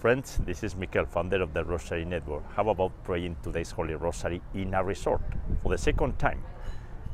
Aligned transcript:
Friends, 0.00 0.38
this 0.46 0.64
is 0.64 0.76
Mikel, 0.76 1.04
founder 1.04 1.42
of 1.42 1.52
the 1.52 1.62
Rosary 1.62 2.06
Network. 2.06 2.42
How 2.54 2.66
about 2.70 2.90
praying 3.04 3.36
today's 3.42 3.70
Holy 3.70 3.92
Rosary 3.94 4.40
in 4.54 4.72
a 4.72 4.82
resort 4.82 5.20
for 5.62 5.68
the 5.68 5.76
second 5.76 6.18
time? 6.18 6.42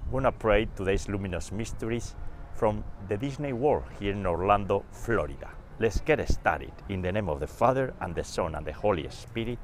We're 0.09 0.21
gonna 0.21 0.31
pray 0.31 0.69
today's 0.77 1.09
luminous 1.09 1.51
mysteries 1.51 2.15
from 2.55 2.85
the 3.09 3.17
Disney 3.17 3.53
World 3.53 3.83
here 3.99 4.13
in 4.13 4.25
Orlando, 4.25 4.85
Florida. 4.93 5.51
Let's 5.81 6.01
get 6.01 6.25
started. 6.31 6.71
In 6.89 7.03
the 7.03 7.11
name 7.11 7.29
of 7.29 7.41
the 7.41 7.49
Father, 7.49 7.93
and 8.03 8.15
the 8.15 8.23
Son, 8.23 8.55
and 8.55 8.65
the 8.65 8.73
Holy 8.73 9.09
Spirit. 9.11 9.59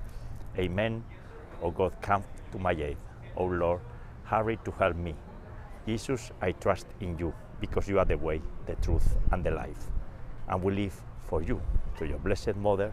Amen. 0.58 1.04
O 1.62 1.70
God, 1.70 1.92
come 2.02 2.24
to 2.50 2.58
my 2.58 2.72
aid. 2.72 2.96
O 3.36 3.44
Lord, 3.44 3.82
hurry 4.24 4.58
to 4.64 4.72
help 4.72 4.96
me. 4.96 5.14
Jesus, 5.86 6.32
I 6.40 6.50
trust 6.50 6.88
in 6.98 7.16
you 7.18 7.32
because 7.60 7.88
you 7.88 8.00
are 8.00 8.04
the 8.04 8.18
way, 8.18 8.42
the 8.66 8.74
truth, 8.82 9.14
and 9.30 9.44
the 9.44 9.52
life. 9.52 9.92
And 10.48 10.60
we 10.60 10.74
live 10.74 11.00
for 11.28 11.40
you, 11.40 11.62
through 11.96 12.08
your 12.08 12.18
Blessed 12.18 12.56
Mother, 12.56 12.92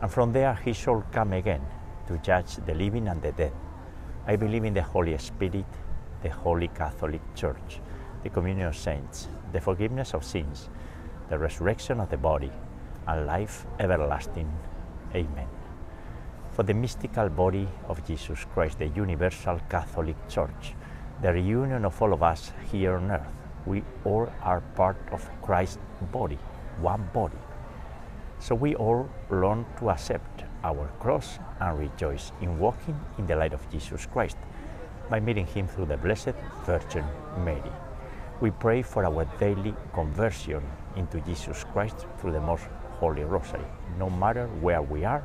And 0.00 0.10
from 0.10 0.32
there 0.32 0.54
he 0.54 0.72
shall 0.72 1.04
come 1.12 1.32
again 1.32 1.62
to 2.06 2.18
judge 2.18 2.56
the 2.66 2.74
living 2.74 3.08
and 3.08 3.20
the 3.20 3.32
dead. 3.32 3.52
I 4.26 4.36
believe 4.36 4.64
in 4.64 4.74
the 4.74 4.82
Holy 4.82 5.16
Spirit, 5.18 5.66
the 6.22 6.30
Holy 6.30 6.68
Catholic 6.68 7.20
Church, 7.34 7.80
the 8.22 8.30
communion 8.30 8.68
of 8.68 8.76
saints, 8.76 9.28
the 9.52 9.60
forgiveness 9.60 10.14
of 10.14 10.24
sins, 10.24 10.68
the 11.28 11.38
resurrection 11.38 12.00
of 12.00 12.10
the 12.10 12.16
body, 12.16 12.52
and 13.06 13.26
life 13.26 13.66
everlasting. 13.80 14.52
Amen. 15.14 15.48
For 16.52 16.62
the 16.62 16.74
mystical 16.74 17.28
body 17.28 17.68
of 17.88 18.06
Jesus 18.06 18.44
Christ, 18.52 18.78
the 18.78 18.88
universal 18.88 19.60
Catholic 19.68 20.16
Church, 20.28 20.74
the 21.22 21.32
reunion 21.32 21.84
of 21.84 22.00
all 22.00 22.12
of 22.12 22.22
us 22.22 22.52
here 22.70 22.96
on 22.96 23.10
earth, 23.10 23.26
we 23.66 23.82
all 24.04 24.30
are 24.42 24.60
part 24.76 24.96
of 25.12 25.28
Christ's 25.42 25.78
body, 26.12 26.38
one 26.80 27.08
body. 27.12 27.38
So 28.40 28.54
we 28.54 28.76
all 28.76 29.08
learn 29.30 29.66
to 29.78 29.90
accept 29.90 30.44
our 30.62 30.86
cross 31.00 31.38
and 31.60 31.78
rejoice 31.78 32.32
in 32.40 32.58
walking 32.58 32.98
in 33.18 33.26
the 33.26 33.34
light 33.34 33.52
of 33.52 33.68
Jesus 33.70 34.06
Christ 34.06 34.36
by 35.10 35.18
meeting 35.18 35.46
Him 35.46 35.66
through 35.66 35.86
the 35.86 35.96
Blessed 35.96 36.34
Virgin 36.64 37.04
Mary. 37.44 37.72
We 38.40 38.52
pray 38.52 38.82
for 38.82 39.04
our 39.04 39.24
daily 39.40 39.74
conversion 39.92 40.62
into 40.94 41.20
Jesus 41.22 41.64
Christ 41.72 42.06
through 42.18 42.32
the 42.32 42.40
Most 42.40 42.64
Holy 43.00 43.24
Rosary. 43.24 43.64
No 43.98 44.08
matter 44.08 44.46
where 44.60 44.82
we 44.82 45.04
are, 45.04 45.24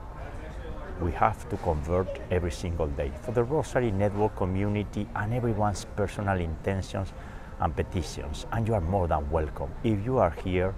we 1.00 1.12
have 1.12 1.48
to 1.50 1.58
convert 1.58 2.08
every 2.32 2.52
single 2.52 2.88
day 2.88 3.12
for 3.22 3.32
the 3.32 3.44
Rosary 3.44 3.92
Network 3.92 4.36
community 4.36 5.08
and 5.16 5.34
everyone's 5.34 5.86
personal 5.96 6.40
intentions 6.40 7.14
and 7.60 7.76
petitions. 7.76 8.48
And 8.52 8.68
you 8.68 8.74
are 8.74 8.82
more 8.82 9.08
than 9.08 9.30
welcome 9.30 9.72
if 9.84 10.04
you 10.04 10.18
are 10.18 10.32
here 10.44 10.74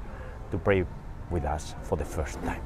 to 0.52 0.58
pray 0.58 0.86
with 1.32 1.46
us 1.46 1.76
for 1.84 1.98
the 1.98 2.06
first 2.06 2.42
time. 2.44 2.64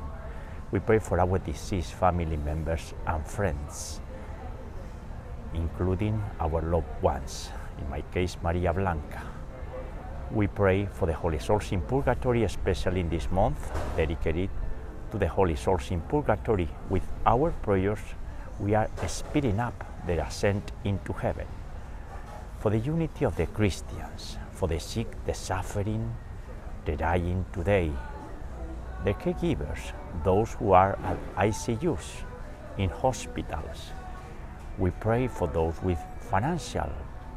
We 0.72 0.80
pray 0.80 1.00
for 1.00 1.20
our 1.20 1.40
deceased 1.40 1.94
family 1.94 2.38
members 2.38 2.94
and 3.08 3.26
friends, 3.26 4.02
including 5.54 6.22
our 6.40 6.62
loved 6.62 7.02
ones, 7.02 7.50
in 7.80 7.90
my 7.90 8.02
case, 8.14 8.38
Maria 8.44 8.74
Blanca. 8.74 9.22
We 10.32 10.46
pray 10.46 10.86
for 10.86 11.08
the 11.08 11.14
Holy 11.14 11.40
Souls 11.40 11.72
in 11.72 11.82
Purgatory, 11.82 12.44
especially 12.44 13.00
in 13.00 13.10
this 13.10 13.32
month 13.32 13.72
dedicated 13.98 14.52
to 15.12 15.18
the 15.18 15.28
Holy 15.28 15.56
Souls 15.56 15.90
in 15.90 16.02
Purgatory. 16.02 16.70
With 16.90 17.08
our 17.26 17.50
prayers, 17.50 18.00
we 18.60 18.76
are 18.76 18.90
speeding 19.08 19.60
up 19.60 19.74
their 20.06 20.20
ascent 20.20 20.72
into 20.84 21.14
heaven. 21.14 21.48
For 22.60 22.70
the 22.70 22.78
unity 22.78 23.26
of 23.26 23.36
the 23.38 23.48
Christians, 23.48 24.38
for 24.52 24.68
the 24.68 24.80
sick, 24.80 25.08
the 25.26 25.34
suffering, 25.34 26.16
the 26.86 26.96
dying 26.96 27.46
today, 27.52 27.92
the 29.06 29.14
caregivers, 29.14 29.94
those 30.24 30.54
who 30.54 30.72
are 30.74 30.98
at 31.04 31.18
ICUs, 31.36 32.24
in 32.78 32.90
hospitals. 32.90 33.92
We 34.78 34.92
pray 34.92 35.28
for 35.28 35.48
those 35.48 35.82
with 35.84 36.00
financial 36.20 36.90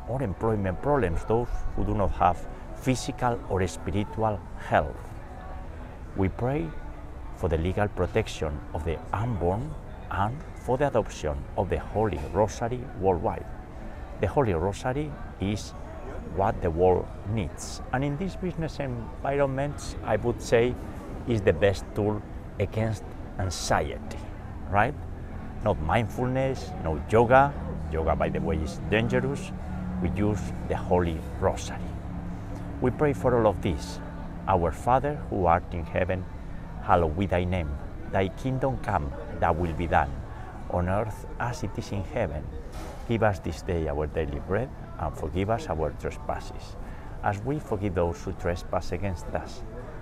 or 0.09 0.23
employment 0.23 0.81
problems, 0.83 1.25
those 1.25 1.49
who 1.77 1.85
do 1.85 1.95
not 1.95 2.13
have 2.13 2.39
physical 2.77 3.39
or 3.49 3.67
spiritual 3.67 4.41
health. 4.59 4.97
We 6.17 6.29
pray 6.29 6.69
for 7.37 7.49
the 7.49 7.59
legal 7.59 7.89
protection 7.89 8.59
of 8.75 8.85
the 8.85 8.99
unborn 9.13 9.75
and 10.11 10.37
for 10.65 10.79
the 10.79 10.89
adoption 10.89 11.37
of 11.57 11.71
the 11.71 11.79
Holy 11.79 12.21
Rosary 12.33 12.81
worldwide. 13.01 13.47
The 14.21 14.29
Holy 14.29 14.55
Rosary 14.55 15.11
is 15.41 15.71
what 16.37 16.61
the 16.63 16.71
world 16.71 17.07
needs. 17.31 17.83
And 17.93 18.05
in 18.05 18.17
this 18.17 18.37
business 18.37 18.79
environment, 18.79 19.97
I 20.05 20.17
would 20.17 20.41
say 20.41 20.75
is 21.29 21.41
the 21.41 21.53
best 21.53 21.85
tool 21.95 22.21
against 22.59 23.05
anxiety, 23.39 24.19
right? 24.71 24.95
Not 25.65 25.81
mindfulness, 25.83 26.71
no 26.83 27.01
yoga. 27.11 27.53
Yoga, 27.93 28.17
by 28.17 28.29
the 28.29 28.41
way, 28.41 28.57
is 28.57 28.81
dangerous. 28.91 29.53
We 30.03 30.11
use 30.11 30.41
the 30.69 30.77
Holy 30.77 31.19
Rosary. 31.41 31.79
We 32.81 32.91
pray 32.91 33.13
for 33.13 33.39
all 33.39 33.47
of 33.47 33.63
this. 33.63 34.01
Our 34.49 34.73
Father 34.73 35.15
who 35.31 35.47
art 35.47 35.63
in 35.73 35.85
heaven, 35.85 36.25
hallowed 36.83 37.17
be 37.17 37.27
thy 37.27 37.45
name. 37.45 37.71
Thy 38.11 38.29
kingdom 38.29 38.79
come, 38.79 39.13
thy 39.39 39.51
will 39.53 39.73
be 39.75 39.87
done, 39.87 40.11
on 40.71 40.89
earth 40.89 41.27
as 41.39 41.63
it 41.63 41.71
is 41.77 41.93
in 41.93 42.03
heaven. 42.03 42.45
Give 43.09 43.23
us 43.23 43.39
this 43.39 43.63
day 43.63 43.89
our 43.89 44.07
daily 44.07 44.41
bread, 44.49 44.69
and 44.99 45.17
forgive 45.17 45.51
us 45.51 45.69
our 45.69 45.91
trespasses, 46.01 46.77
as 47.23 47.41
we 47.45 47.61
forgive 47.61 47.95
those 47.95 48.21
who 48.23 48.33
trespass 48.33 48.91
against 48.91 49.27
us 49.27 49.63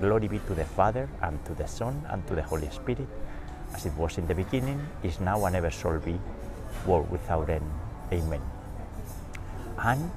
Glory 0.00 0.28
be 0.28 0.38
to 0.40 0.54
the 0.54 0.64
Father, 0.64 1.08
and 1.22 1.42
to 1.46 1.54
the 1.54 1.66
Son, 1.66 2.04
and 2.10 2.26
to 2.26 2.34
the 2.34 2.42
Holy 2.42 2.68
Spirit, 2.68 3.08
as 3.74 3.86
it 3.86 3.94
was 3.96 4.18
in 4.18 4.26
the 4.26 4.34
beginning, 4.34 4.78
is 5.02 5.20
now, 5.20 5.44
and 5.46 5.56
ever 5.56 5.70
shall 5.70 5.98
be, 5.98 6.20
world 6.86 7.10
without 7.10 7.48
end. 7.48 7.64
Amen. 8.12 8.42
And 9.78 10.10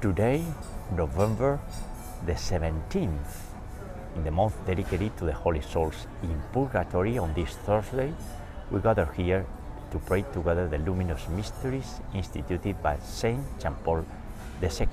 today, 0.00 0.44
November 0.96 1.60
the 2.26 2.32
17th, 2.32 3.52
in 4.16 4.24
the 4.24 4.30
month 4.30 4.54
dedicated 4.66 5.16
to 5.18 5.24
the 5.24 5.32
Holy 5.32 5.60
Souls 5.60 6.06
in 6.22 6.42
Purgatory, 6.52 7.16
on 7.18 7.32
this 7.34 7.54
Thursday, 7.54 8.12
we 8.72 8.80
gather 8.80 9.06
here 9.16 9.46
to 9.92 9.98
pray 9.98 10.22
together 10.32 10.66
the 10.66 10.78
luminous 10.78 11.28
mysteries 11.28 12.00
instituted 12.12 12.82
by 12.82 12.98
Saint 12.98 13.40
John 13.60 13.76
Paul 13.84 14.04
II. 14.62 14.88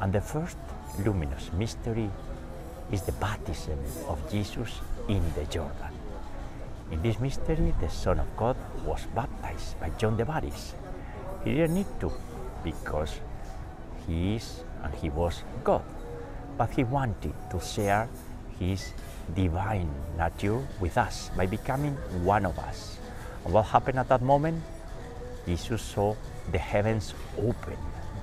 And 0.00 0.12
the 0.12 0.20
first 0.20 0.58
luminous 1.04 1.50
mystery 1.52 2.10
is 2.92 3.02
the 3.02 3.12
baptism 3.12 3.78
of 4.08 4.18
Jesus 4.30 4.80
in 5.08 5.22
the 5.34 5.44
Jordan. 5.44 5.92
In 6.90 7.02
this 7.02 7.18
mystery, 7.18 7.74
the 7.80 7.88
Son 7.88 8.20
of 8.20 8.28
God 8.36 8.56
was 8.84 9.00
baptized 9.14 9.80
by 9.80 9.90
John 9.98 10.16
the 10.16 10.24
Baptist. 10.24 10.74
He 11.44 11.54
didn't 11.54 11.74
need 11.74 11.86
to 12.00 12.12
because 12.62 13.20
he 14.06 14.36
is 14.36 14.64
and 14.82 14.94
he 14.94 15.10
was 15.10 15.42
God. 15.62 15.82
But 16.56 16.70
he 16.70 16.84
wanted 16.84 17.32
to 17.50 17.60
share 17.60 18.08
his 18.58 18.92
divine 19.34 19.90
nature 20.16 20.60
with 20.80 20.96
us 20.98 21.30
by 21.36 21.46
becoming 21.46 21.94
one 22.22 22.46
of 22.46 22.58
us. 22.58 22.98
And 23.44 23.52
what 23.52 23.66
happened 23.66 23.98
at 23.98 24.08
that 24.08 24.22
moment? 24.22 24.62
Jesus 25.46 25.82
saw 25.82 26.14
the 26.52 26.58
heavens 26.58 27.14
open. 27.38 27.76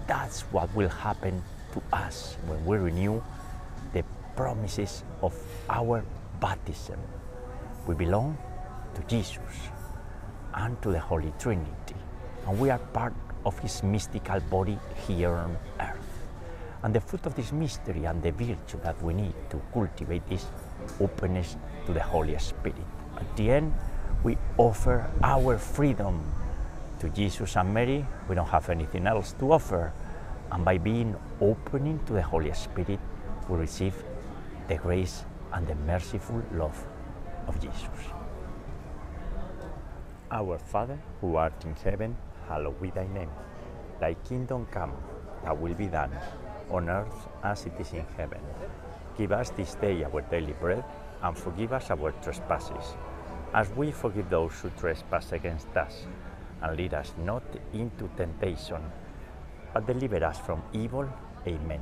That's 0.07 0.41
what 0.53 0.73
will 0.75 0.89
happen 0.89 1.43
to 1.73 1.81
us 1.93 2.37
when 2.47 2.65
we 2.65 2.77
renew 2.77 3.21
promises 4.35 5.03
of 5.21 5.33
our 5.69 6.03
baptism. 6.39 6.99
We 7.87 7.95
belong 7.95 8.37
to 8.95 9.01
Jesus 9.03 9.39
and 10.53 10.81
to 10.81 10.91
the 10.91 10.99
Holy 10.99 11.33
Trinity, 11.39 11.95
and 12.47 12.59
we 12.59 12.69
are 12.69 12.79
part 12.79 13.13
of 13.45 13.57
his 13.59 13.83
mystical 13.83 14.39
body 14.39 14.77
here 15.07 15.31
on 15.31 15.57
earth. 15.79 16.11
And 16.83 16.93
the 16.95 16.99
fruit 16.99 17.25
of 17.25 17.35
this 17.35 17.51
mystery 17.51 18.05
and 18.05 18.21
the 18.23 18.31
virtue 18.31 18.79
that 18.83 19.01
we 19.03 19.13
need 19.13 19.33
to 19.51 19.61
cultivate 19.73 20.23
is 20.29 20.45
openness 20.99 21.55
to 21.85 21.93
the 21.93 22.01
Holy 22.01 22.37
Spirit. 22.39 22.75
At 23.17 23.37
the 23.37 23.51
end, 23.51 23.73
we 24.23 24.37
offer 24.57 25.09
our 25.23 25.57
freedom 25.57 26.23
to 26.99 27.09
Jesus 27.09 27.55
and 27.55 27.73
Mary. 27.73 28.05
We 28.27 28.35
don't 28.35 28.49
have 28.49 28.69
anything 28.69 29.07
else 29.07 29.33
to 29.33 29.53
offer. 29.53 29.93
And 30.51 30.65
by 30.65 30.77
being 30.77 31.15
opening 31.39 31.99
to 32.05 32.13
the 32.13 32.21
Holy 32.21 32.53
Spirit, 32.53 32.99
we 33.47 33.57
receive 33.57 33.95
the 34.67 34.75
grace 34.75 35.25
and 35.53 35.67
the 35.67 35.75
merciful 35.75 36.41
love 36.53 36.87
of 37.47 37.59
Jesus. 37.59 37.89
Our 40.29 40.57
Father, 40.57 40.97
who 41.19 41.35
art 41.35 41.65
in 41.65 41.75
heaven, 41.75 42.15
hallowed 42.47 42.81
be 42.81 42.89
thy 42.89 43.07
name. 43.07 43.29
Thy 43.99 44.13
kingdom 44.13 44.65
come, 44.71 44.93
thy 45.43 45.51
will 45.51 45.73
be 45.73 45.87
done, 45.87 46.11
on 46.69 46.89
earth 46.89 47.27
as 47.43 47.65
it 47.65 47.73
is 47.79 47.91
in 47.93 48.05
heaven. 48.17 48.39
Give 49.17 49.31
us 49.31 49.49
this 49.49 49.75
day 49.75 50.03
our 50.03 50.21
daily 50.21 50.53
bread, 50.53 50.85
and 51.21 51.37
forgive 51.37 51.73
us 51.73 51.91
our 51.91 52.11
trespasses, 52.23 52.95
as 53.53 53.69
we 53.71 53.91
forgive 53.91 54.29
those 54.29 54.53
who 54.61 54.69
trespass 54.79 55.33
against 55.33 55.75
us. 55.75 56.05
And 56.61 56.77
lead 56.77 56.93
us 56.93 57.13
not 57.25 57.43
into 57.73 58.07
temptation, 58.15 58.81
but 59.73 59.85
deliver 59.85 60.23
us 60.23 60.39
from 60.39 60.63
evil. 60.73 61.09
Amen. 61.45 61.81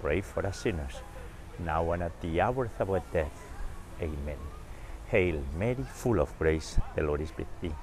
pray 0.00 0.20
for 0.20 0.46
us 0.46 0.60
sinners, 0.60 1.00
now 1.58 1.92
and 1.92 2.02
at 2.02 2.20
the 2.20 2.40
hour 2.40 2.70
of 2.78 2.90
our 2.90 3.02
death. 3.12 3.40
Amen. 4.00 4.38
Hail 5.08 5.42
Mary, 5.56 5.84
full 5.94 6.20
of 6.20 6.36
grace, 6.38 6.78
the 6.94 7.02
Lord 7.02 7.20
is 7.20 7.32
with 7.36 7.46
thee. 7.60 7.74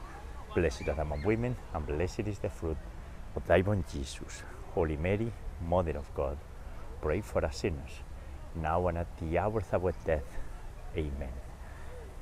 Blessed 0.54 0.88
art 0.90 1.00
among 1.00 1.24
women, 1.24 1.56
and 1.74 1.88
blessed 1.88 2.28
is 2.28 2.40
the 2.40 2.50
fruit 2.50 2.78
of 3.36 3.48
thy 3.48 3.62
womb, 3.62 3.84
Jesus. 3.92 4.44
Holy 4.74 4.98
Mary, 4.98 5.32
Mother 5.68 5.98
of 5.98 6.14
God, 6.16 6.38
pray 7.02 7.22
for 7.22 7.44
us 7.46 7.58
sinners, 7.58 8.02
now 8.56 8.88
and 8.88 8.98
at 8.98 9.08
the 9.20 9.38
hour 9.38 9.64
of 9.72 9.86
our 9.86 9.94
death. 10.06 10.38
Amen. 10.96 11.34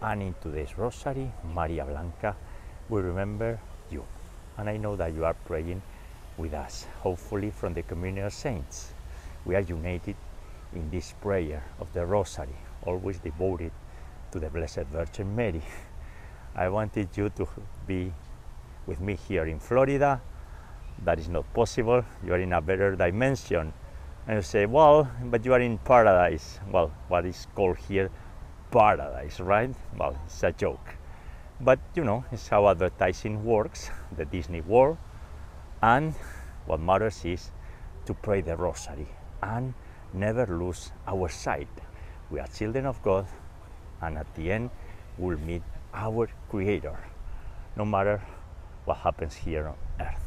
And 0.02 0.22
in 0.22 0.36
today's 0.42 0.78
Rosary, 0.78 1.32
Maria 1.54 1.86
Blanca, 1.86 2.36
we 2.90 3.02
remember 3.02 3.60
you. 3.90 4.06
And 4.58 4.70
I 4.70 4.78
know 4.78 4.96
that 4.96 5.14
you 5.14 5.26
are 5.26 5.34
praying 5.34 5.82
with 6.38 6.54
us, 6.54 6.86
hopefully 7.02 7.52
from 7.52 7.74
the 7.74 7.84
communion 7.84 8.26
of 8.26 8.34
saints. 8.34 8.94
We 9.44 9.56
are 9.56 9.62
united 9.62 10.16
in 10.76 10.92
this 10.92 11.14
prayer 11.20 11.64
of 11.80 11.92
the 11.94 12.06
Rosary, 12.06 12.56
always 12.86 13.18
devoted 13.18 13.72
to 14.32 14.40
the 14.40 14.50
Blessed 14.50 14.86
Virgin 14.92 15.36
Mary. 15.36 15.64
I 16.56 16.70
wanted 16.70 17.10
you 17.18 17.30
to 17.30 17.48
be 17.88 18.14
with 18.86 19.02
me 19.02 19.16
here 19.16 19.46
in 19.46 19.60
Florida. 19.60 20.22
That 21.04 21.18
is 21.18 21.28
not 21.28 21.52
possible. 21.56 22.06
You 22.24 22.34
are 22.34 22.40
in 22.40 22.54
a 22.54 22.62
better 22.62 22.96
dimension. 22.96 23.74
And 24.28 24.36
you 24.36 24.42
say, 24.44 24.68
well, 24.68 25.10
but 25.24 25.44
you 25.44 25.54
are 25.54 25.60
in 25.60 25.80
paradise. 25.80 26.60
Well, 26.72 26.94
what 27.08 27.26
is 27.26 27.48
called 27.56 27.78
here 27.78 28.12
paradise, 28.70 29.40
right? 29.40 29.74
Well, 29.98 30.16
it's 30.28 30.44
a 30.44 30.52
joke. 30.52 30.96
But 31.60 31.80
you 31.96 32.04
know, 32.04 32.26
it's 32.32 32.48
how 32.48 32.70
advertising 32.70 33.44
works, 33.44 33.90
the 34.16 34.26
Disney 34.26 34.62
world. 34.62 34.98
And 35.82 36.14
what 36.68 36.80
matters 36.80 37.26
is 37.26 37.52
to 38.06 38.14
pray 38.14 38.42
the 38.42 38.56
rosary 38.56 39.08
and 39.42 39.74
never 40.14 40.46
lose 40.46 40.92
our 41.08 41.30
sight. 41.30 41.68
We 42.30 42.40
are 42.40 42.48
children 42.48 42.86
of 42.86 43.02
God, 43.02 43.28
and 44.02 44.18
at 44.18 44.34
the 44.36 44.52
end, 44.52 44.70
we'll 45.18 45.38
meet 45.40 45.64
our 45.94 46.30
Creator, 46.50 46.98
no 47.76 47.86
matter 47.86 48.22
what 48.86 48.98
happens 48.98 49.36
here 49.36 49.68
on 49.68 49.76
earth. 50.00 50.26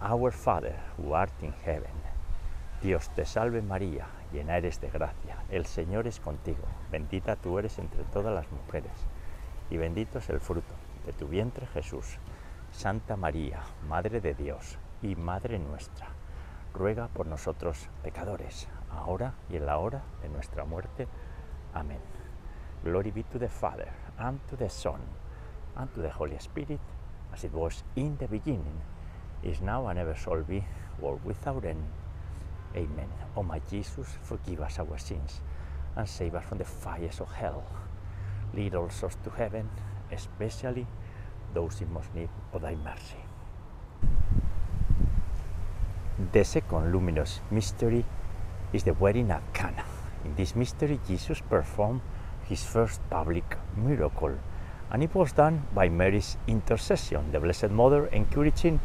Our 0.00 0.30
Father, 0.30 0.74
who 0.96 1.12
art 1.12 1.32
in 1.42 1.52
heaven, 1.64 1.90
Dios 2.82 3.08
te 3.14 3.24
salve 3.24 3.62
María, 3.62 4.06
llena 4.32 4.56
eres 4.56 4.80
de 4.80 4.88
gracia, 4.88 5.36
el 5.50 5.66
Señor 5.66 6.06
es 6.06 6.18
contigo, 6.18 6.64
bendita 6.90 7.36
tú 7.36 7.58
eres 7.58 7.78
entre 7.78 8.02
todas 8.04 8.34
las 8.34 8.50
mujeres, 8.50 8.92
y 9.70 9.76
bendito 9.76 10.18
es 10.18 10.28
el 10.30 10.40
fruto 10.40 10.74
de 11.06 11.12
tu 11.12 11.28
vientre 11.28 11.66
Jesús. 11.68 12.18
Santa 12.72 13.16
María, 13.16 13.60
Madre 13.88 14.20
de 14.20 14.34
Dios 14.34 14.78
y 15.02 15.14
Madre 15.14 15.58
nuestra, 15.58 16.08
ruega 16.74 17.08
por 17.08 17.26
nosotros 17.26 17.88
pecadores, 18.02 18.68
ahora 18.90 19.34
y 19.50 19.56
en 19.56 19.66
la 19.66 19.78
hora 19.78 20.02
de 20.22 20.28
nuestra 20.28 20.64
muerte. 20.64 21.06
Amén. 21.74 22.00
Glory 22.84 23.10
be 23.10 23.22
to 23.24 23.38
the 23.38 23.48
Father, 23.48 23.88
and 24.18 24.40
to 24.48 24.56
the 24.56 24.68
Son, 24.68 25.00
and 25.76 25.92
to 25.94 26.02
the 26.02 26.10
Holy 26.10 26.38
Spirit, 26.38 26.80
as 27.32 27.44
it 27.44 27.52
was 27.52 27.84
in 27.96 28.16
the 28.18 28.26
beginning, 28.26 28.80
is 29.42 29.60
now, 29.60 29.88
and 29.88 29.98
ever 29.98 30.14
shall 30.14 30.42
be, 30.42 30.64
world 31.00 31.20
without 31.24 31.64
end. 31.64 31.84
Amen. 32.74 33.08
O 33.36 33.42
my 33.42 33.60
Jesus, 33.70 34.08
forgive 34.22 34.60
us 34.60 34.78
our 34.78 34.98
sins 34.98 35.40
and 35.96 36.08
save 36.08 36.34
us 36.34 36.44
from 36.44 36.58
the 36.58 36.64
fires 36.64 37.20
of 37.20 37.30
hell. 37.32 37.64
Lead 38.54 38.74
all 38.74 38.90
souls 38.90 39.16
to 39.24 39.30
heaven, 39.30 39.68
especially 40.10 40.86
those 41.54 41.80
in 41.80 41.92
most 41.92 42.14
need 42.14 42.28
of 42.52 42.62
thy 42.62 42.74
mercy. 42.74 43.22
The 46.30 46.44
second 46.44 46.92
luminous 46.92 47.40
mystery 47.50 48.04
is 48.72 48.84
the 48.84 48.94
wedding 48.94 49.30
at 49.30 49.42
Cana. 49.52 49.84
In 50.24 50.34
this 50.36 50.54
mystery, 50.54 51.00
Jesus 51.06 51.40
performed 51.40 52.00
his 52.44 52.62
first 52.62 53.00
public 53.10 53.56
miracle, 53.76 54.38
and 54.90 55.02
it 55.02 55.14
was 55.14 55.32
done 55.32 55.66
by 55.74 55.88
Mary's 55.88 56.36
intercession, 56.46 57.32
the 57.32 57.40
Blessed 57.40 57.70
Mother 57.70 58.06
encouraging 58.06 58.78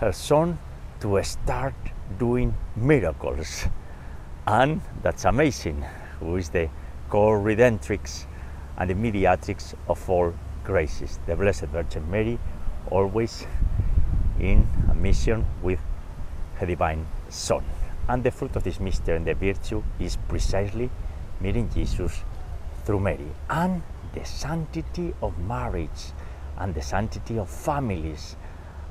her 0.00 0.12
son 0.12 0.58
to 1.00 1.22
start 1.22 1.74
doing 2.18 2.54
miracles. 2.74 3.66
And 4.46 4.80
that's 5.02 5.24
amazing, 5.24 5.84
who 6.20 6.36
is 6.36 6.48
the 6.48 6.70
co-redemptrix 7.10 8.26
and 8.78 8.88
the 8.88 8.94
mediatrix 8.94 9.74
of 9.88 10.08
all 10.08 10.32
graces, 10.64 11.18
the 11.26 11.36
Blessed 11.36 11.66
Virgin 11.66 12.10
Mary, 12.10 12.38
always 12.90 13.46
in 14.40 14.66
a 14.90 14.94
mission 14.94 15.44
with 15.62 15.80
her 16.58 16.66
divine 16.66 17.06
Son. 17.28 17.64
And 18.08 18.22
the 18.22 18.30
fruit 18.30 18.56
of 18.56 18.62
this 18.62 18.80
mystery 18.80 19.16
and 19.16 19.26
the 19.26 19.34
virtue 19.34 19.82
is 19.98 20.16
precisely 20.28 20.90
meeting 21.40 21.68
Jesus 21.72 22.22
through 22.84 23.00
Mary 23.00 23.28
and 23.50 23.82
the 24.14 24.24
sanctity 24.24 25.12
of 25.20 25.36
marriage 25.38 26.12
and 26.58 26.74
the 26.74 26.82
sanctity 26.82 27.38
of 27.38 27.50
families. 27.50 28.36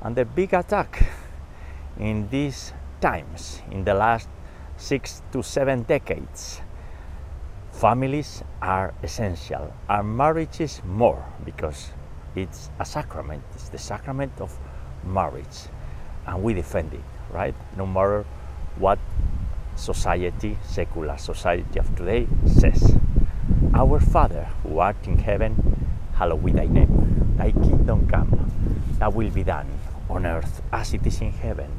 And 0.02 0.14
the 0.14 0.24
big 0.24 0.52
attack 0.52 1.04
in 1.98 2.28
these 2.28 2.72
times, 3.00 3.62
in 3.70 3.84
the 3.84 3.94
last 3.94 4.28
six 4.76 5.22
to 5.32 5.42
seven 5.42 5.82
decades, 5.82 6.60
families 7.72 8.42
are 8.60 8.94
essential, 9.02 9.72
and 9.88 10.16
marriages 10.16 10.82
more 10.84 11.24
because 11.44 11.90
it's 12.34 12.70
a 12.78 12.84
sacrament, 12.84 13.42
it's 13.54 13.70
the 13.70 13.78
sacrament 13.78 14.32
of 14.40 14.56
marriage, 15.04 15.68
and 16.26 16.42
we 16.42 16.52
defend 16.52 16.92
it 16.92 17.15
right? 17.30 17.54
No 17.76 17.86
matter 17.86 18.24
what 18.76 18.98
society, 19.76 20.58
secular 20.64 21.16
society 21.18 21.78
of 21.78 21.94
today 21.96 22.26
says. 22.46 22.96
Our 23.74 24.00
Father 24.00 24.48
who 24.62 24.78
art 24.78 24.96
in 25.06 25.18
heaven, 25.18 25.54
hallowed 26.14 26.44
be 26.44 26.52
thy 26.52 26.66
name. 26.66 27.34
Thy 27.36 27.52
kingdom 27.52 28.08
come, 28.08 28.32
thy 28.98 29.08
will 29.08 29.30
be 29.30 29.44
done 29.44 29.68
on 30.08 30.24
earth 30.24 30.62
as 30.72 30.94
it 30.94 31.06
is 31.06 31.20
in 31.20 31.32
heaven. 31.32 31.70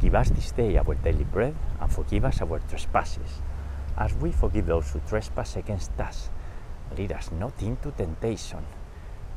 Give 0.00 0.14
us 0.14 0.30
this 0.30 0.52
day 0.52 0.76
our 0.78 0.94
daily 0.94 1.24
bread 1.24 1.54
and 1.80 1.90
forgive 1.90 2.24
us 2.24 2.40
our 2.40 2.60
trespasses, 2.60 3.42
as 3.96 4.14
we 4.14 4.30
forgive 4.32 4.66
those 4.66 4.90
who 4.90 5.00
trespass 5.08 5.56
against 5.56 5.98
us. 5.98 6.30
Lead 6.96 7.12
us 7.12 7.30
not 7.32 7.60
into 7.62 7.90
temptation, 7.90 8.64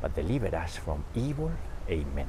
but 0.00 0.14
deliver 0.14 0.54
us 0.54 0.76
from 0.76 1.04
evil. 1.14 1.50
Amen. 1.90 2.28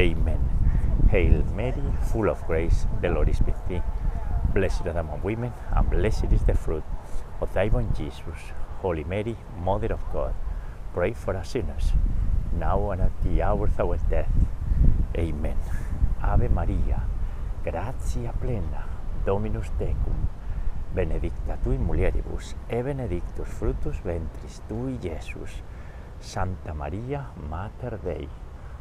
Amen. 0.00 0.40
Hail 1.10 1.44
Mary, 1.54 1.82
full 2.10 2.30
of 2.30 2.40
grace, 2.46 2.86
the 3.02 3.10
Lord 3.10 3.28
is 3.28 3.42
with 3.42 3.68
thee. 3.68 3.82
Blessed 4.54 4.86
art 4.86 4.94
thou 4.94 5.00
among 5.00 5.20
women, 5.22 5.52
and 5.76 5.90
blessed 5.90 6.32
is 6.32 6.42
the 6.44 6.54
fruit 6.54 6.84
of 7.42 7.52
thy 7.52 7.68
womb, 7.68 7.92
Jesus. 7.94 8.40
Holy 8.80 9.04
Mary, 9.04 9.36
Mother 9.62 9.92
of 9.92 10.00
God, 10.10 10.34
pray 10.94 11.12
for 11.12 11.36
us 11.36 11.50
sinners, 11.50 11.92
now 12.58 12.92
and 12.92 13.02
at 13.02 13.22
the 13.22 13.42
hour 13.42 13.66
of 13.66 13.78
our 13.78 13.98
death. 14.08 14.32
Amen. 15.18 15.58
Ave 16.22 16.48
Maria, 16.48 17.02
gratia 17.62 18.32
plena, 18.40 18.86
Dominus 19.26 19.68
tecum, 19.78 20.16
benedicta 20.94 21.58
tui 21.62 21.76
mulieribus, 21.76 22.54
e 22.70 22.80
benedictus 22.82 23.48
fructus 23.48 24.00
ventris 24.02 24.62
tui, 24.66 24.96
Iesus. 25.02 25.60
Santa 26.20 26.72
Maria, 26.74 27.26
Mater 27.50 27.98
Dei, 28.02 28.28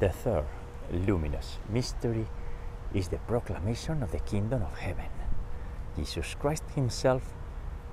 The 0.00 0.10
third 0.10 0.46
luminous 0.92 1.58
mystery 1.68 2.26
is 2.94 3.08
the 3.08 3.18
proclamation 3.26 4.02
of 4.02 4.12
the 4.12 4.20
kingdom 4.20 4.62
of 4.62 4.78
heaven. 4.78 5.10
Jesus 5.96 6.36
Christ 6.38 6.62
Himself 6.76 7.34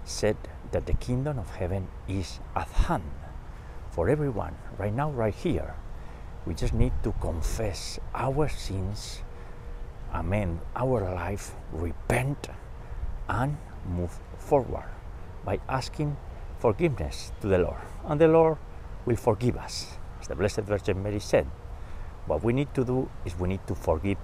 said 0.04 0.38
that 0.72 0.86
the 0.86 0.94
kingdom 0.94 1.40
of 1.40 1.50
heaven 1.56 1.88
is 2.08 2.40
at 2.56 2.70
hand 2.70 3.10
for 3.90 4.08
everyone, 4.08 4.54
right 4.78 4.94
now, 4.94 5.10
right 5.10 5.34
here. 5.34 5.74
We 6.46 6.54
just 6.54 6.76
need 6.76 6.94
to 7.04 7.12
confess 7.14 7.98
our 8.14 8.50
sins, 8.50 9.24
amend 10.14 10.60
our 10.76 11.02
life, 11.16 11.56
repent, 11.72 12.50
and 13.28 13.58
move 13.90 14.20
forward 14.38 14.86
by 15.44 15.60
asking 15.68 16.18
forgiveness 16.60 17.32
to 17.42 17.48
the 17.48 17.58
Lord. 17.58 17.82
And 18.06 18.22
the 18.22 18.28
Lord 18.28 18.58
will 19.06 19.16
forgive 19.16 19.58
us. 19.58 19.98
As 20.22 20.28
the 20.28 20.36
Blessed 20.36 20.62
Virgin 20.62 21.02
Mary 21.02 21.20
said, 21.20 21.48
what 22.28 22.44
we 22.44 22.54
need 22.54 22.74
to 22.74 22.84
do 22.84 23.10
is 23.24 23.38
we 23.38 23.48
need 23.48 23.66
to 23.68 23.76
forgive 23.76 24.18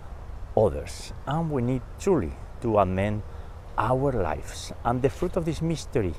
others 0.57 1.13
and 1.27 1.51
we 1.51 1.61
need 1.61 1.81
truly 1.99 2.31
to 2.61 2.79
amend 2.79 3.21
our 3.77 4.11
lives. 4.11 4.73
And 4.83 5.01
the 5.01 5.09
fruit 5.09 5.35
of 5.37 5.45
this 5.45 5.61
mystery 5.61 6.13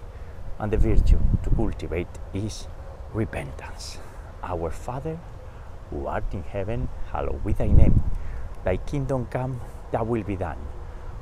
and 0.58 0.72
the 0.72 0.76
virtue 0.78 1.18
to 1.42 1.50
cultivate 1.50 2.08
is 2.32 2.66
repentance. 3.12 3.98
Our 4.42 4.70
Father, 4.70 5.18
who 5.90 6.06
art 6.06 6.32
in 6.32 6.42
heaven, 6.42 6.88
hallowed 7.10 7.44
be 7.44 7.52
thy 7.52 7.68
name. 7.68 8.02
Thy 8.64 8.76
kingdom 8.76 9.26
come, 9.26 9.60
thy 9.90 10.02
will 10.02 10.22
be 10.22 10.36
done, 10.36 10.58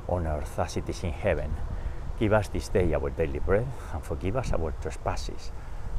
on 0.07 0.27
earth 0.27 0.59
as 0.59 0.77
it 0.77 0.87
is 0.87 1.03
in 1.03 1.11
heaven. 1.11 1.51
Give 2.19 2.33
us 2.33 2.49
this 2.49 2.69
day 2.69 2.93
our 2.93 3.09
daily 3.09 3.39
bread, 3.39 3.67
and 3.93 4.03
forgive 4.03 4.37
us 4.37 4.53
our 4.53 4.71
trespasses, 4.79 5.51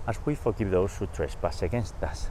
as 0.06 0.24
we 0.24 0.36
forgive 0.36 0.70
those 0.70 0.96
who 0.96 1.06
trespass 1.06 1.62
against 1.62 2.00
us. 2.02 2.30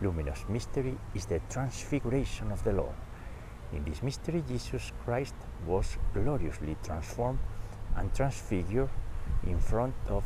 luminous 0.00 0.44
mystery 0.48 0.96
is 1.14 1.26
the 1.26 1.40
transfiguration 1.48 2.52
of 2.52 2.62
the 2.64 2.72
Lord. 2.72 2.94
In 3.72 3.84
this 3.84 4.02
mystery, 4.02 4.42
Jesus 4.46 4.92
Christ 5.04 5.34
was 5.66 5.96
gloriously 6.12 6.76
transformed 6.82 7.38
and 7.96 8.14
transfigured 8.14 8.90
in 9.46 9.58
front 9.58 9.94
of 10.08 10.24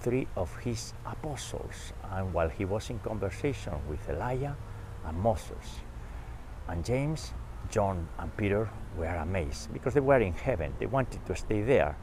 three 0.00 0.26
of 0.36 0.54
his 0.58 0.94
apostles, 1.04 1.92
and 2.12 2.32
while 2.32 2.48
he 2.48 2.64
was 2.64 2.88
in 2.90 2.98
conversation 3.00 3.72
with 3.88 4.08
Elijah 4.08 4.56
and 5.04 5.18
Moses. 5.18 5.80
And 6.68 6.84
James, 6.84 7.32
John, 7.70 8.08
and 8.18 8.34
Peter 8.36 8.70
were 8.96 9.06
amazed 9.06 9.72
because 9.72 9.94
they 9.94 10.00
were 10.00 10.20
in 10.20 10.32
heaven. 10.34 10.72
They 10.78 10.86
wanted 10.86 11.26
to 11.26 11.34
stay 11.34 11.62
there. 11.62 11.96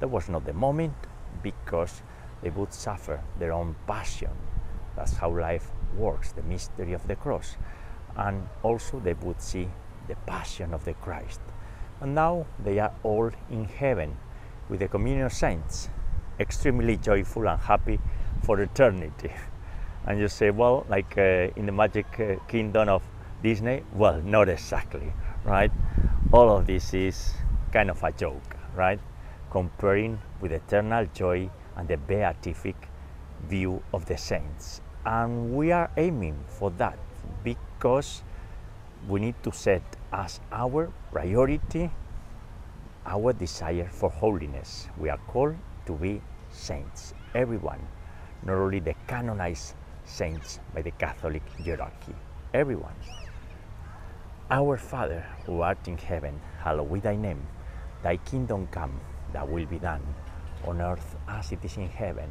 That 0.00 0.08
was 0.08 0.28
not 0.28 0.46
the 0.46 0.52
moment 0.52 0.94
because 1.42 2.02
they 2.42 2.50
would 2.50 2.72
suffer 2.72 3.20
their 3.38 3.52
own 3.52 3.76
passion. 3.86 4.30
That's 4.96 5.16
how 5.16 5.30
life 5.30 5.70
works, 5.96 6.32
the 6.32 6.42
mystery 6.42 6.92
of 6.92 7.06
the 7.06 7.16
cross. 7.16 7.56
And 8.16 8.48
also 8.62 9.00
they 9.00 9.14
would 9.14 9.40
see 9.40 9.68
the 10.08 10.16
passion 10.26 10.74
of 10.74 10.84
the 10.84 10.94
Christ. 10.94 11.40
And 12.00 12.14
now 12.14 12.46
they 12.62 12.78
are 12.78 12.92
all 13.02 13.30
in 13.50 13.64
heaven 13.64 14.16
with 14.68 14.80
the 14.80 14.88
communion 14.88 15.26
of 15.26 15.32
saints, 15.32 15.88
extremely 16.38 16.96
joyful 16.96 17.48
and 17.48 17.60
happy 17.60 18.00
for 18.42 18.60
eternity. 18.60 19.32
And 20.06 20.20
you 20.20 20.28
say, 20.28 20.50
well, 20.50 20.84
like 20.90 21.16
uh, 21.16 21.48
in 21.56 21.64
the 21.64 21.72
magic 21.72 22.20
uh, 22.20 22.36
kingdom 22.46 22.90
of 22.90 23.02
Disney? 23.42 23.82
Well, 23.94 24.20
not 24.22 24.48
exactly, 24.50 25.12
right? 25.44 25.70
All 26.32 26.56
of 26.56 26.66
this 26.66 26.92
is 26.92 27.34
kind 27.72 27.90
of 27.90 28.02
a 28.02 28.12
joke, 28.12 28.56
right? 28.74 29.00
Comparing 29.50 30.18
with 30.40 30.52
eternal 30.52 31.06
joy 31.14 31.50
and 31.76 31.88
the 31.88 31.96
beatific 31.96 32.76
view 33.48 33.82
of 33.92 34.06
the 34.06 34.16
saints. 34.16 34.80
And 35.04 35.54
we 35.54 35.70
are 35.72 35.90
aiming 35.96 36.44
for 36.48 36.70
that 36.72 36.98
because 37.42 38.22
we 39.06 39.20
need 39.20 39.34
to 39.42 39.52
set 39.52 39.82
as 40.12 40.40
our 40.50 40.90
priority 41.12 41.90
our 43.06 43.32
desire 43.32 43.88
for 43.90 44.08
holiness. 44.08 44.88
We 44.96 45.10
are 45.10 45.18
called 45.28 45.56
to 45.86 45.92
be 45.92 46.22
saints, 46.50 47.12
everyone, 47.34 47.80
not 48.44 48.56
only 48.56 48.80
the 48.80 48.94
canonized 49.06 49.74
saints 50.04 50.60
by 50.74 50.82
the 50.82 50.90
Catholic 50.92 51.42
hierarchy, 51.62 52.14
everyone. 52.52 52.94
Our 54.50 54.76
Father, 54.76 55.24
who 55.46 55.60
art 55.60 55.86
in 55.88 55.98
heaven, 55.98 56.40
hallowed 56.60 56.92
be 56.92 57.00
thy 57.00 57.16
name. 57.16 57.46
Thy 58.02 58.16
kingdom 58.18 58.68
come, 58.68 59.00
thy 59.32 59.44
will 59.44 59.66
be 59.66 59.78
done, 59.78 60.02
on 60.64 60.80
earth 60.80 61.16
as 61.28 61.52
it 61.52 61.64
is 61.64 61.76
in 61.76 61.88
heaven. 61.88 62.30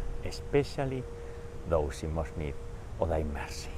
especially 0.25 1.03
those 1.69 2.03
in 2.03 2.13
most 2.13 2.35
need 2.37 2.53
of 2.99 3.09
thy 3.09 3.23
mercy. 3.23 3.69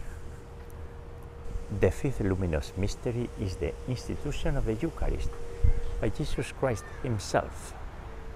The 1.80 1.90
fifth 1.92 2.20
luminous 2.20 2.74
mystery 2.78 3.30
is 3.42 3.56
the 3.56 3.74
institution 3.88 4.58
of 4.58 4.66
the 4.66 4.76
Eucharist 4.76 5.30
by 6.00 6.10
Jesus 6.10 6.52
Christ 6.52 6.84
Himself. 7.02 7.74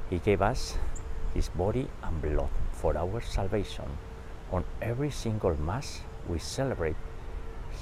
He 0.10 0.20
gave 0.20 0.42
us 0.42 0.78
His 1.34 1.50
body 1.50 1.88
and 2.04 2.22
blood 2.22 2.50
for 2.72 2.98
our 2.98 3.22
salvation. 3.22 3.86
On 4.52 4.64
every 4.82 5.12
single 5.12 5.56
Mass, 5.60 6.02
we 6.28 6.40
celebrate 6.40 6.96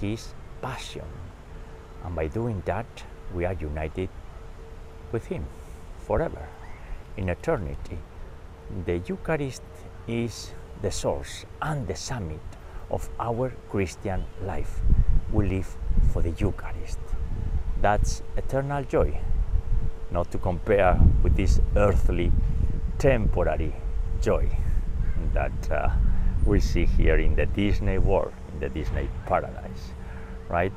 His 0.01 0.33
Passion, 0.61 1.05
and 2.03 2.15
by 2.15 2.27
doing 2.27 2.63
that, 2.65 3.03
we 3.33 3.45
are 3.45 3.53
united 3.53 4.09
with 5.11 5.25
Him 5.27 5.45
forever, 5.99 6.47
in 7.17 7.29
eternity. 7.29 7.99
The 8.85 8.97
Eucharist 8.97 9.61
is 10.07 10.51
the 10.81 10.91
source 10.91 11.45
and 11.61 11.87
the 11.87 11.95
summit 11.95 12.41
of 12.91 13.09
our 13.19 13.51
Christian 13.69 14.23
life. 14.43 14.81
We 15.31 15.47
live 15.47 15.77
for 16.13 16.21
the 16.21 16.31
Eucharist. 16.31 16.99
That's 17.81 18.21
eternal 18.37 18.83
joy, 18.83 19.19
not 20.11 20.31
to 20.31 20.37
compare 20.37 20.99
with 21.23 21.35
this 21.35 21.59
earthly, 21.75 22.31
temporary 22.97 23.73
joy 24.21 24.49
that 25.33 25.71
uh, 25.71 25.89
we 26.45 26.59
see 26.59 26.85
here 26.85 27.17
in 27.17 27.35
the 27.35 27.45
Disney 27.47 27.97
world, 27.97 28.33
in 28.53 28.59
the 28.59 28.69
Disney 28.69 29.09
paradise, 29.25 29.93
right? 30.49 30.71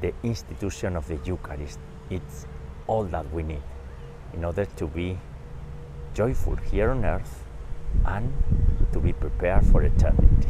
The 0.00 0.12
institution 0.22 0.96
of 0.96 1.06
the 1.06 1.18
Eucharist, 1.24 1.78
it's 2.10 2.46
all 2.86 3.04
that 3.04 3.32
we 3.32 3.42
need 3.42 3.62
in 4.34 4.44
order 4.44 4.64
to 4.64 4.86
be 4.86 5.18
joyful 6.12 6.56
here 6.56 6.90
on 6.90 7.04
earth 7.04 7.47
and 8.06 8.32
to 8.92 9.00
be 9.00 9.12
prepared 9.12 9.64
for 9.66 9.82
eternity. 9.82 10.48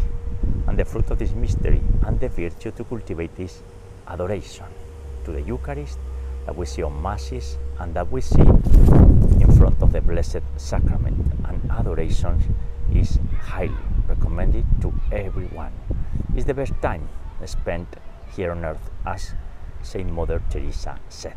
And 0.67 0.79
the 0.79 0.85
fruit 0.85 1.11
of 1.11 1.19
this 1.19 1.33
mystery 1.33 1.81
and 2.07 2.21
the 2.21 2.29
virtue 2.29 2.71
to 2.73 2.85
cultivate 2.85 3.39
is 3.39 3.63
adoration 4.07 4.67
to 5.25 5.33
the 5.33 5.43
Eucharist 5.43 5.99
that 6.47 6.57
we 6.57 6.67
see 6.67 6.83
on 6.83 7.01
Masses 7.03 7.59
and 7.79 7.95
that 7.95 8.11
we 8.11 8.21
see 8.21 8.41
in 8.41 9.53
front 9.59 9.83
of 9.83 9.93
the 9.93 10.01
Blessed 10.01 10.43
Sacrament. 10.57 11.33
And 11.45 11.71
adoration 11.71 12.43
is 12.95 13.19
highly 13.41 13.75
recommended 14.07 14.65
to 14.83 14.93
everyone. 15.13 15.73
It's 16.35 16.47
the 16.47 16.55
best 16.55 16.73
time 16.81 17.09
spent 17.45 17.89
here 18.35 18.51
on 18.51 18.65
earth, 18.65 18.91
as 19.07 19.35
Saint 19.83 20.11
Mother 20.13 20.43
Teresa 20.51 20.99
said. 21.09 21.37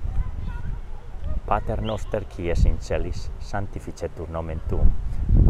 Pater 1.52 1.82
noster 1.82 2.24
qui 2.28 2.50
es 2.50 2.62
in 2.64 2.78
celis, 2.80 3.26
sanctificetur 3.44 4.30
nomen 4.32 4.62
tuum, 4.70 4.88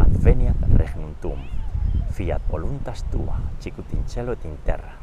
adveniat 0.02 0.64
regnum 0.80 1.12
tuum, 1.22 1.44
fiat 2.18 2.48
voluntas 2.50 3.04
tua, 3.12 3.36
sicut 3.62 3.94
in 3.94 4.08
cielo 4.10 4.34
et 4.34 4.48
in 4.50 4.58
terra. 4.66 4.96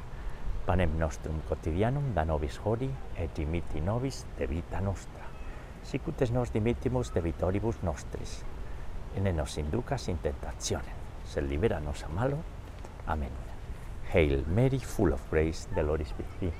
Panem 0.66 0.98
nostrum 0.98 1.38
quotidianum 1.46 2.10
da 2.16 2.24
nobis 2.26 2.58
hodie, 2.64 2.90
et 3.14 3.30
dimiti 3.36 3.78
nobis 3.78 4.24
debita 4.40 4.82
nostra, 4.82 5.30
sicut 5.86 6.26
es 6.26 6.34
nos 6.34 6.50
dimittimus 6.50 7.14
debitoribus 7.14 7.78
nostris, 7.86 8.40
et 9.14 9.22
ne 9.22 9.32
nos 9.32 9.54
inducas 9.62 10.10
in 10.10 10.18
tentationem, 10.18 10.98
sed 11.22 11.46
libera 11.46 11.78
nos 11.78 12.02
a 12.02 12.08
malo. 12.08 12.42
Amen. 13.06 13.38
Hail 14.10 14.42
Mary, 14.48 14.82
full 14.82 15.14
of 15.14 15.22
grace, 15.30 15.68
the 15.76 15.82
Lord 15.84 16.02
is 16.02 16.12
with 16.18 16.40
thee. 16.40 16.52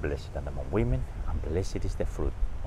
Blessed 0.00 0.36
are 0.36 0.48
among 0.48 0.72
women, 0.72 1.04
and 1.28 1.42
blessed 1.42 1.84
is 1.84 1.96
the 1.96 2.06
fruit 2.06 2.47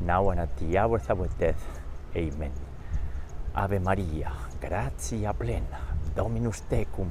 now 0.00 0.30
and 0.30 0.40
at 0.40 0.56
the 0.58 0.78
hour 0.78 0.98
of 0.98 1.10
our 1.10 1.28
death. 1.38 1.80
Amen. 2.16 2.52
Ave 3.54 3.78
Maria, 3.78 4.32
gratia 4.60 5.32
plena, 5.32 5.80
Dominus 6.14 6.62
tecum, 6.68 7.08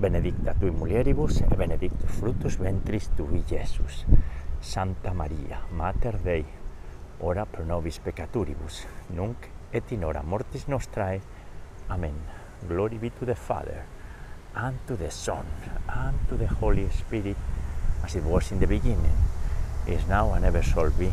benedicta 0.00 0.54
tui 0.54 0.70
mulieribus, 0.70 1.42
et 1.42 1.56
benedictus 1.56 2.10
fructus 2.10 2.56
ventris 2.56 3.10
tui, 3.16 3.42
Iesus. 3.50 4.04
Santa 4.60 5.12
Maria, 5.12 5.60
Mater 5.70 6.18
Dei, 6.18 6.44
ora 7.20 7.46
pro 7.46 7.64
nobis 7.64 7.98
peccatoribus, 7.98 8.86
nunc 9.10 9.48
et 9.72 9.92
in 9.92 10.04
hora 10.04 10.22
mortis 10.22 10.66
nostrae. 10.66 11.20
Amen. 11.88 12.14
Glory 12.66 12.98
be 12.98 13.10
to 13.10 13.24
the 13.24 13.34
Father, 13.34 13.84
and 14.54 14.78
to 14.86 14.96
the 14.96 15.10
Son, 15.10 15.44
and 15.88 16.18
to 16.28 16.36
the 16.36 16.46
Holy 16.46 16.88
Spirit, 16.90 17.36
as 18.02 18.16
it 18.16 18.24
was 18.24 18.50
in 18.50 18.58
the 18.58 18.66
beginning, 18.66 19.16
is 19.86 20.06
now 20.08 20.32
and 20.32 20.44
ever 20.44 20.62
shall 20.62 20.90
be, 20.90 21.12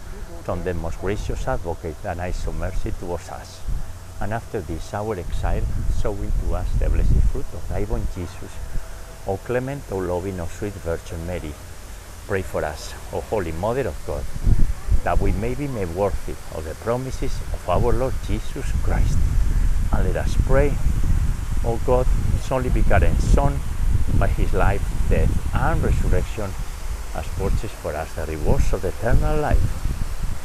From 0.43 0.63
the 0.63 0.73
most 0.73 0.99
gracious 0.99 1.47
advocate, 1.47 1.95
and 2.03 2.19
I 2.19 2.31
show 2.31 2.51
mercy 2.51 2.91
towards 2.99 3.29
us. 3.29 3.61
And 4.19 4.33
after 4.33 4.59
this 4.61 4.93
our 4.93 5.17
exile, 5.17 5.63
showing 6.01 6.31
to 6.43 6.55
us 6.55 6.67
the 6.79 6.89
blessed 6.89 7.21
fruit 7.31 7.45
of 7.53 7.67
thy 7.69 7.83
womb, 7.85 8.07
Jesus. 8.13 8.51
O 9.27 9.37
clement, 9.37 9.83
O 9.91 9.97
loving, 9.97 10.39
O 10.39 10.47
sweet 10.47 10.73
Virgin 10.73 11.25
Mary, 11.27 11.53
pray 12.27 12.41
for 12.41 12.65
us, 12.65 12.93
O 13.13 13.21
Holy 13.21 13.51
Mother 13.51 13.87
of 13.87 13.97
God, 14.05 14.23
that 15.03 15.19
we 15.19 15.31
may 15.31 15.53
be 15.53 15.67
made 15.67 15.89
worthy 15.95 16.33
of 16.55 16.65
the 16.65 16.75
promises 16.75 17.35
of 17.53 17.69
our 17.69 17.93
Lord 17.93 18.13
Jesus 18.25 18.71
Christ. 18.83 19.17
And 19.93 20.05
let 20.05 20.15
us 20.17 20.35
pray, 20.45 20.73
O 21.63 21.79
God, 21.85 22.07
His 22.33 22.51
only 22.51 22.69
begotten 22.69 23.17
Son, 23.19 23.59
by 24.17 24.27
His 24.27 24.53
life, 24.53 24.83
death, 25.09 25.55
and 25.55 25.83
resurrection, 25.83 26.49
has 27.13 27.27
purchased 27.37 27.75
for 27.75 27.93
us 27.93 28.13
the 28.15 28.25
rewards 28.25 28.73
of 28.73 28.83
eternal 28.85 29.37
life. 29.39 29.90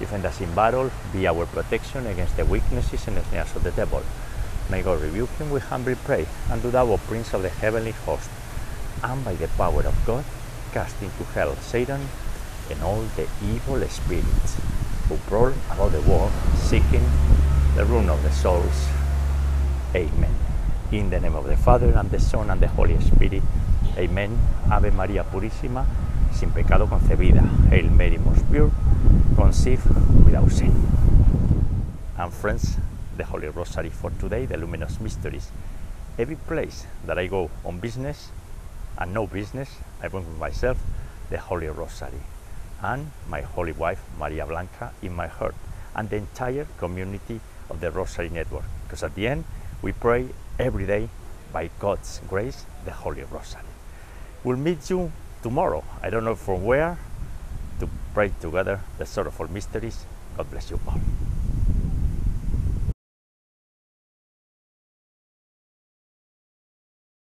defend 0.00 0.26
us 0.26 0.40
in 0.40 0.52
battle, 0.54 0.90
be 1.12 1.28
our 1.28 1.46
protection 1.46 2.06
against 2.08 2.36
the 2.36 2.44
weaknesses 2.44 3.06
and 3.06 3.22
snares 3.26 3.54
of 3.54 3.62
the 3.62 3.70
devil. 3.70 4.02
May 4.68 4.82
God 4.82 5.00
rebuke 5.00 5.30
him, 5.38 5.50
we 5.50 5.60
humbly 5.60 5.94
pray, 5.94 6.26
and 6.50 6.60
do 6.62 6.70
thou, 6.70 6.90
O 6.90 6.96
Prince 6.96 7.34
of 7.34 7.42
the 7.42 7.48
heavenly 7.50 7.92
host, 7.92 8.30
and 9.04 9.24
by 9.24 9.34
the 9.34 9.46
power 9.48 9.82
of 9.82 9.94
God, 10.04 10.24
cast 10.72 11.00
into 11.02 11.24
hell 11.34 11.54
Satan 11.56 12.00
and 12.70 12.82
all 12.82 13.02
the 13.16 13.26
evil 13.44 13.80
spirits 13.88 14.56
who 15.08 15.16
prowl 15.26 15.52
about 15.70 15.92
the 15.92 16.00
world 16.02 16.30
seeking 16.56 17.04
the 17.74 17.84
ruin 17.84 18.08
of 18.08 18.22
the 18.22 18.30
souls. 18.30 18.86
Amen. 19.94 20.34
In 20.92 21.10
the 21.10 21.20
name 21.20 21.34
of 21.34 21.46
the 21.46 21.56
Father, 21.56 21.90
and 21.96 22.10
the 22.10 22.20
Son, 22.20 22.50
and 22.50 22.60
the 22.60 22.68
Holy 22.68 22.98
Spirit. 23.00 23.42
Amen. 23.96 24.38
Ave 24.70 24.90
María 24.92 25.24
Purísima, 25.24 25.84
sin 26.32 26.50
pecado 26.50 26.86
concebida. 26.86 27.42
Hail 27.70 27.90
Mary, 27.90 28.18
most 28.18 28.48
pure, 28.50 28.70
conceived 29.36 29.84
without 30.24 30.50
sin. 30.50 30.72
And 32.18 32.32
friends, 32.32 32.76
the 33.16 33.24
Holy 33.24 33.48
Rosary 33.48 33.90
for 33.90 34.10
today, 34.10 34.46
the 34.46 34.56
luminous 34.56 35.00
mysteries. 35.00 35.50
Every 36.18 36.36
place 36.36 36.86
that 37.06 37.18
I 37.18 37.26
go 37.26 37.50
on 37.64 37.80
business, 37.80 38.30
and 38.98 39.14
no 39.14 39.26
business, 39.26 39.78
I 40.02 40.08
bring 40.08 40.26
with 40.26 40.38
myself 40.38 40.78
the 41.30 41.38
Holy 41.38 41.68
Rosary 41.68 42.20
and 42.82 43.10
my 43.28 43.40
Holy 43.40 43.72
Wife, 43.72 44.02
Maria 44.18 44.46
Blanca, 44.46 44.92
in 45.02 45.14
my 45.14 45.26
heart, 45.26 45.54
and 45.94 46.08
the 46.08 46.16
entire 46.16 46.66
community 46.78 47.40
of 47.68 47.80
the 47.80 47.90
Rosary 47.90 48.28
Network. 48.28 48.64
Because 48.84 49.02
at 49.02 49.14
the 49.14 49.26
end, 49.26 49.44
we 49.82 49.92
pray 49.92 50.28
every 50.58 50.86
day 50.86 51.08
by 51.52 51.70
God's 51.78 52.20
grace, 52.28 52.64
the 52.84 52.92
Holy 52.92 53.22
Rosary. 53.24 53.64
We'll 54.44 54.56
meet 54.56 54.88
you 54.88 55.12
tomorrow. 55.42 55.84
I 56.02 56.10
don't 56.10 56.24
know 56.24 56.34
from 56.34 56.64
where 56.64 56.98
to 57.80 57.88
pray 58.14 58.32
together 58.40 58.80
the 58.98 59.06
sorrowful 59.06 59.50
mysteries. 59.50 60.04
God 60.36 60.50
bless 60.50 60.70
you 60.70 60.80
all. 60.86 61.00